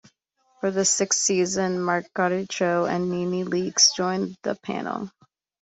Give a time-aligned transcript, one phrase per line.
[0.61, 5.11] For the sixth season, Margaret Cho and NeNe Leakes joined the panel.